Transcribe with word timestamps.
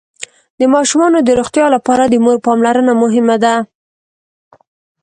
د 0.59 0.61
ماشومانو 0.73 1.17
د 1.23 1.29
روغتيا 1.39 1.65
لپاره 1.75 2.03
د 2.07 2.13
مور 2.25 2.37
پاملرنه 2.45 2.93
مهمه 3.03 3.35
ده. 3.43 3.55